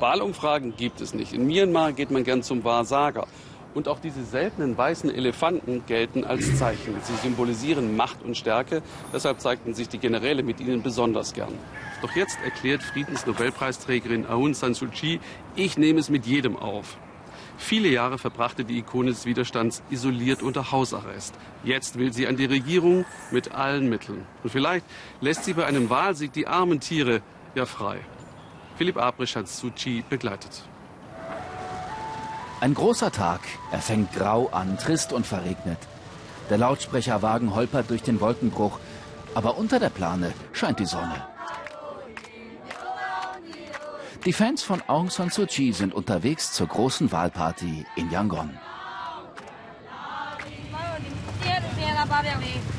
Wahlumfragen 0.00 0.74
gibt 0.76 1.02
es 1.02 1.12
nicht. 1.12 1.34
In 1.34 1.46
Myanmar 1.46 1.92
geht 1.92 2.10
man 2.10 2.24
gern 2.24 2.42
zum 2.42 2.64
Wahrsager. 2.64 3.26
Und 3.74 3.86
auch 3.86 4.00
diese 4.00 4.24
seltenen 4.24 4.76
weißen 4.76 5.14
Elefanten 5.14 5.84
gelten 5.86 6.24
als 6.24 6.58
Zeichen. 6.58 6.96
Sie 7.02 7.14
symbolisieren 7.16 7.96
Macht 7.96 8.22
und 8.24 8.36
Stärke. 8.36 8.82
Deshalb 9.12 9.40
zeigten 9.40 9.74
sich 9.74 9.88
die 9.88 9.98
Generäle 9.98 10.42
mit 10.42 10.58
ihnen 10.58 10.82
besonders 10.82 11.34
gern. 11.34 11.52
Doch 12.02 12.16
jetzt 12.16 12.38
erklärt 12.42 12.82
Friedensnobelpreisträgerin 12.82 14.26
Aung 14.26 14.54
San 14.54 14.74
Suu 14.74 14.88
Kyi, 14.88 15.20
ich 15.54 15.78
nehme 15.78 16.00
es 16.00 16.08
mit 16.08 16.26
jedem 16.26 16.56
auf. 16.56 16.96
Viele 17.58 17.88
Jahre 17.88 18.16
verbrachte 18.16 18.64
die 18.64 18.78
Ikone 18.78 19.10
des 19.10 19.26
Widerstands 19.26 19.82
isoliert 19.90 20.42
unter 20.42 20.72
Hausarrest. 20.72 21.34
Jetzt 21.62 21.98
will 21.98 22.12
sie 22.12 22.26
an 22.26 22.36
die 22.36 22.46
Regierung 22.46 23.04
mit 23.30 23.52
allen 23.52 23.88
Mitteln. 23.90 24.26
Und 24.42 24.50
vielleicht 24.50 24.86
lässt 25.20 25.44
sie 25.44 25.52
bei 25.52 25.66
einem 25.66 25.90
Wahlsieg 25.90 26.32
die 26.32 26.46
armen 26.46 26.80
Tiere 26.80 27.20
ja 27.54 27.66
frei. 27.66 28.00
Philipp 28.80 28.96
Abrisch 28.96 29.36
hat 29.36 29.46
Suu 29.46 29.70
Kyi 29.76 30.02
begleitet. 30.08 30.62
Ein 32.60 32.72
großer 32.72 33.12
Tag. 33.12 33.42
Er 33.70 33.80
fängt 33.80 34.14
grau 34.14 34.48
an, 34.48 34.78
trist 34.78 35.12
und 35.12 35.26
verregnet. 35.26 35.76
Der 36.48 36.56
Lautsprecherwagen 36.56 37.54
holpert 37.54 37.90
durch 37.90 38.02
den 38.02 38.22
Wolkenbruch. 38.22 38.78
Aber 39.34 39.58
unter 39.58 39.80
der 39.80 39.90
Plane 39.90 40.32
scheint 40.54 40.78
die 40.78 40.86
Sonne. 40.86 41.26
Die 44.24 44.32
Fans 44.32 44.62
von 44.62 44.80
Aung 44.86 45.10
San 45.10 45.28
Suu 45.28 45.44
Kyi 45.44 45.74
sind 45.74 45.92
unterwegs 45.92 46.54
zur 46.54 46.68
großen 46.68 47.12
Wahlparty 47.12 47.84
in 47.96 48.10
Yangon. 48.10 48.58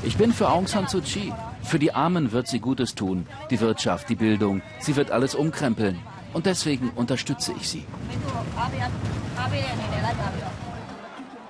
Ich 0.04 0.18
bin 0.18 0.34
für 0.34 0.50
Aung 0.50 0.68
San 0.68 0.88
Suu 0.88 1.02
Kyi. 1.02 1.32
Für 1.64 1.80
die 1.80 1.94
Armen 1.94 2.32
wird 2.32 2.48
sie 2.48 2.60
Gutes 2.60 2.96
tun. 2.96 3.28
Die 3.50 3.60
Wirtschaft, 3.60 4.10
die 4.10 4.16
Bildung. 4.16 4.62
Sie 4.80 4.96
wird 4.96 5.12
alles 5.12 5.36
umkrempeln. 5.36 6.00
Und 6.34 6.46
deswegen 6.46 6.90
unterstütze 6.92 7.54
ich 7.54 7.70
sie. 7.70 7.86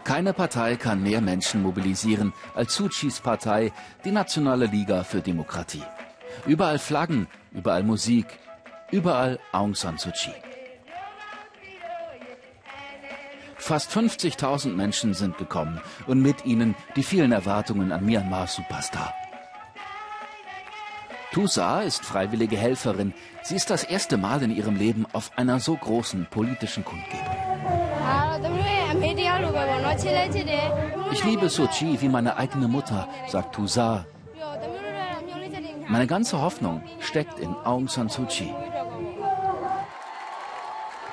Keine 0.03 0.33
Partei 0.33 0.75
kann 0.75 1.03
mehr 1.03 1.21
Menschen 1.21 1.61
mobilisieren 1.61 2.33
als 2.55 2.75
Suu 2.75 2.89
Kyis 2.89 3.19
Partei, 3.21 3.71
die 4.03 4.11
Nationale 4.11 4.65
Liga 4.65 5.03
für 5.03 5.21
Demokratie. 5.21 5.83
Überall 6.45 6.79
Flaggen, 6.79 7.27
überall 7.51 7.83
Musik, 7.83 8.25
überall 8.91 9.39
Aung 9.51 9.75
San 9.75 9.97
Suu 9.97 10.11
Kyi. 10.11 10.50
Fast 13.71 13.89
50.000 13.91 14.73
Menschen 14.75 15.13
sind 15.13 15.37
gekommen 15.37 15.79
und 16.05 16.21
mit 16.21 16.45
ihnen 16.45 16.75
die 16.97 17.03
vielen 17.03 17.31
Erwartungen 17.31 17.93
an 17.93 18.05
Myanmar 18.05 18.47
Superstar. 18.47 19.13
Tusa 21.31 21.79
ist 21.79 22.03
freiwillige 22.03 22.57
Helferin. 22.57 23.13
Sie 23.43 23.55
ist 23.55 23.69
das 23.69 23.85
erste 23.85 24.17
Mal 24.17 24.43
in 24.43 24.53
ihrem 24.53 24.75
Leben 24.75 25.05
auf 25.13 25.31
einer 25.37 25.61
so 25.61 25.77
großen 25.77 26.27
politischen 26.29 26.83
Kundgebung. 26.83 27.37
Ich 31.13 31.23
liebe 31.23 31.47
Sochi 31.47 32.01
wie 32.01 32.09
meine 32.09 32.35
eigene 32.35 32.67
Mutter, 32.67 33.07
sagt 33.29 33.55
Tusa. 33.55 34.05
Meine 35.87 36.07
ganze 36.07 36.41
Hoffnung 36.41 36.83
steckt 36.99 37.39
in 37.39 37.55
Aung 37.63 37.87
San 37.87 38.09
Suu 38.09 38.25
Kyi. 38.25 38.53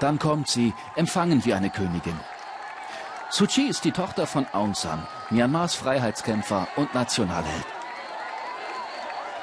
Dann 0.00 0.18
kommt 0.18 0.48
sie, 0.48 0.74
empfangen 0.96 1.44
wie 1.44 1.54
eine 1.54 1.70
Königin. 1.70 2.18
Suu 3.30 3.46
Kyi 3.46 3.68
ist 3.68 3.84
die 3.84 3.92
Tochter 3.92 4.26
von 4.26 4.46
Aung 4.52 4.74
San, 4.74 5.06
Myanmars 5.28 5.74
Freiheitskämpfer 5.74 6.66
und 6.76 6.94
Nationalheld. 6.94 7.66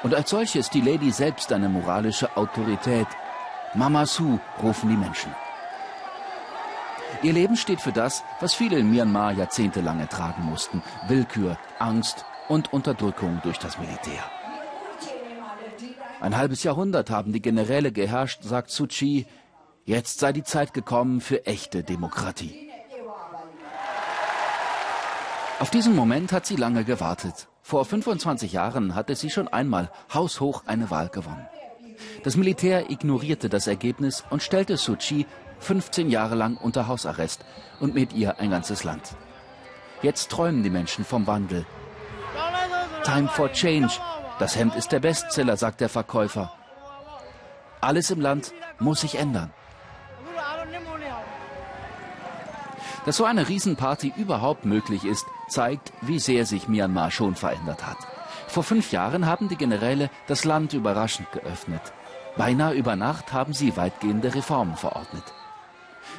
Und 0.02 0.12
als 0.12 0.30
solche 0.30 0.58
ist 0.58 0.74
die 0.74 0.80
Lady 0.80 1.12
selbst 1.12 1.52
eine 1.52 1.68
moralische 1.68 2.36
Autorität. 2.36 3.06
Mama 3.74 4.04
Su 4.04 4.40
rufen 4.60 4.88
die 4.88 4.96
Menschen. 4.96 5.32
Ihr 7.22 7.32
Leben 7.32 7.56
steht 7.56 7.80
für 7.80 7.92
das, 7.92 8.24
was 8.40 8.54
viele 8.54 8.76
in 8.76 8.90
Myanmar 8.90 9.32
jahrzehntelang 9.32 10.00
ertragen 10.00 10.44
mussten. 10.44 10.82
Willkür, 11.06 11.56
Angst 11.78 12.24
und 12.48 12.72
Unterdrückung 12.72 13.40
durch 13.44 13.58
das 13.58 13.78
Militär. 13.78 14.24
Ein 16.20 16.36
halbes 16.36 16.64
Jahrhundert 16.64 17.10
haben 17.10 17.32
die 17.32 17.42
Generäle 17.42 17.92
geherrscht, 17.92 18.42
sagt 18.42 18.70
Suu 18.70 18.88
Kyi. 18.88 19.26
Jetzt 19.84 20.18
sei 20.18 20.32
die 20.32 20.42
Zeit 20.42 20.74
gekommen 20.74 21.20
für 21.20 21.46
echte 21.46 21.84
Demokratie. 21.84 22.65
Auf 25.58 25.70
diesen 25.70 25.96
Moment 25.96 26.32
hat 26.32 26.44
sie 26.44 26.56
lange 26.56 26.84
gewartet. 26.84 27.48
Vor 27.62 27.86
25 27.86 28.52
Jahren 28.52 28.94
hatte 28.94 29.16
sie 29.16 29.30
schon 29.30 29.48
einmal 29.48 29.90
haushoch 30.12 30.64
eine 30.66 30.90
Wahl 30.90 31.08
gewonnen. 31.08 31.48
Das 32.24 32.36
Militär 32.36 32.90
ignorierte 32.90 33.48
das 33.48 33.66
Ergebnis 33.66 34.22
und 34.28 34.42
stellte 34.42 34.76
Suu 34.76 34.96
Kyi 34.96 35.24
15 35.60 36.10
Jahre 36.10 36.34
lang 36.34 36.58
unter 36.58 36.88
Hausarrest 36.88 37.42
und 37.80 37.94
mit 37.94 38.12
ihr 38.12 38.38
ein 38.38 38.50
ganzes 38.50 38.84
Land. 38.84 39.16
Jetzt 40.02 40.30
träumen 40.30 40.62
die 40.62 40.68
Menschen 40.68 41.06
vom 41.06 41.26
Wandel. 41.26 41.64
Time 43.02 43.28
for 43.28 43.50
Change. 43.50 43.94
Das 44.38 44.56
Hemd 44.56 44.76
ist 44.76 44.92
der 44.92 45.00
Bestseller, 45.00 45.56
sagt 45.56 45.80
der 45.80 45.88
Verkäufer. 45.88 46.52
Alles 47.80 48.10
im 48.10 48.20
Land 48.20 48.52
muss 48.78 49.00
sich 49.00 49.14
ändern. 49.18 49.50
Dass 53.06 53.16
so 53.16 53.24
eine 53.24 53.48
Riesenparty 53.48 54.12
überhaupt 54.16 54.64
möglich 54.64 55.04
ist, 55.04 55.26
zeigt, 55.48 55.92
wie 56.02 56.18
sehr 56.18 56.44
sich 56.44 56.66
Myanmar 56.66 57.12
schon 57.12 57.36
verändert 57.36 57.86
hat. 57.86 57.98
Vor 58.48 58.64
fünf 58.64 58.90
Jahren 58.90 59.26
haben 59.26 59.48
die 59.48 59.56
Generäle 59.56 60.10
das 60.26 60.44
Land 60.44 60.72
überraschend 60.72 61.30
geöffnet. 61.30 61.92
Beinahe 62.36 62.74
über 62.74 62.96
Nacht 62.96 63.32
haben 63.32 63.52
sie 63.52 63.76
weitgehende 63.76 64.34
Reformen 64.34 64.76
verordnet. 64.76 65.22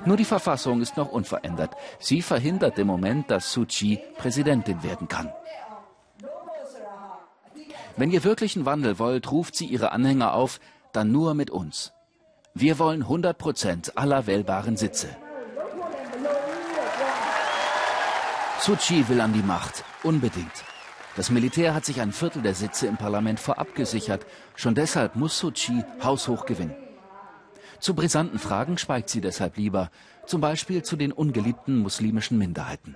Nur 0.06 0.16
die 0.16 0.26
Verfassung 0.26 0.82
ist 0.82 0.96
noch 0.96 1.12
unverändert. 1.12 1.76
Sie 2.00 2.22
verhindert 2.22 2.80
im 2.80 2.88
Moment, 2.88 3.30
dass 3.32 3.52
Suu 3.52 3.66
Kyi 3.66 4.00
Präsidentin 4.18 4.82
werden 4.82 5.10
kann. 5.10 5.32
Wenn 7.98 8.12
ihr 8.12 8.24
wirklichen 8.24 8.66
Wandel 8.66 8.98
wollt, 9.00 9.30
ruft 9.32 9.56
sie 9.56 9.66
ihre 9.66 9.92
Anhänger 9.92 10.34
auf, 10.34 10.60
dann 10.94 11.12
nur 11.12 11.34
mit 11.34 11.50
uns. 11.50 11.92
Wir 12.54 12.80
wollen 12.80 13.02
100 13.02 13.38
Prozent 13.38 13.98
aller 13.98 14.26
wählbaren 14.26 14.78
Sitze. 14.78 15.10
Suu 18.60 18.76
will 19.08 19.22
an 19.22 19.34
die 19.34 19.44
Macht, 19.44 19.84
unbedingt. 20.04 20.64
Das 21.16 21.30
Militär 21.30 21.74
hat 21.74 21.86
sich 21.86 22.02
ein 22.02 22.12
Viertel 22.12 22.42
der 22.42 22.56
Sitze 22.56 22.88
im 22.88 22.98
Parlament 22.98 23.40
vorab 23.40 23.76
gesichert. 23.76 24.26
Schon 24.56 24.76
deshalb 24.76 25.16
muss 25.16 25.38
Suu 25.38 25.52
haushoch 26.04 26.46
gewinnen. 26.46 26.76
Zu 27.80 27.94
brisanten 27.94 28.40
Fragen 28.40 28.78
schweigt 28.78 29.10
sie 29.10 29.22
deshalb 29.22 29.58
lieber, 29.58 29.92
zum 30.26 30.42
Beispiel 30.42 30.84
zu 30.84 30.96
den 30.96 31.12
ungeliebten 31.12 31.78
muslimischen 31.78 32.38
Minderheiten. 32.38 32.96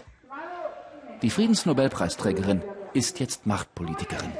Die 1.21 1.29
Friedensnobelpreisträgerin 1.29 2.63
ist 2.93 3.19
jetzt 3.19 3.45
Machtpolitikerin. 3.45 4.31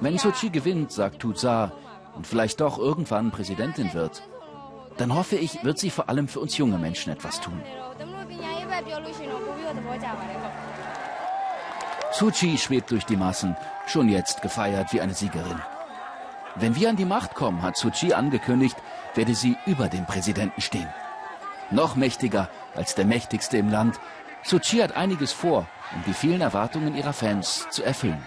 Wenn 0.00 0.18
Suu 0.18 0.32
gewinnt, 0.50 0.92
sagt 0.92 1.20
Tutsa, 1.20 1.72
und 2.16 2.26
vielleicht 2.26 2.60
doch 2.60 2.78
irgendwann 2.78 3.30
Präsidentin 3.30 3.94
wird, 3.94 4.22
dann 5.00 5.14
hoffe 5.14 5.36
ich, 5.36 5.64
wird 5.64 5.78
sie 5.78 5.90
vor 5.90 6.08
allem 6.08 6.28
für 6.28 6.40
uns 6.40 6.56
junge 6.58 6.78
Menschen 6.78 7.12
etwas 7.12 7.40
tun. 7.40 7.60
Suu 12.12 12.30
schwebt 12.32 12.90
durch 12.90 13.06
die 13.06 13.16
Massen, 13.16 13.56
schon 13.86 14.08
jetzt 14.08 14.42
gefeiert 14.42 14.92
wie 14.92 15.00
eine 15.00 15.14
Siegerin. 15.14 15.60
Wenn 16.56 16.74
wir 16.74 16.90
an 16.90 16.96
die 16.96 17.04
Macht 17.04 17.34
kommen, 17.34 17.62
hat 17.62 17.76
Suu 17.76 17.90
angekündigt, 18.14 18.76
werde 19.14 19.34
sie 19.34 19.56
über 19.66 19.88
dem 19.88 20.04
Präsidenten 20.06 20.60
stehen. 20.60 20.88
Noch 21.70 21.96
mächtiger 21.96 22.50
als 22.74 22.94
der 22.94 23.06
mächtigste 23.06 23.56
im 23.56 23.70
Land. 23.70 23.98
Suu 24.42 24.58
hat 24.58 24.96
einiges 24.96 25.32
vor, 25.32 25.66
um 25.94 26.02
die 26.06 26.14
vielen 26.14 26.40
Erwartungen 26.40 26.96
ihrer 26.96 27.12
Fans 27.12 27.68
zu 27.70 27.82
erfüllen. 27.82 28.22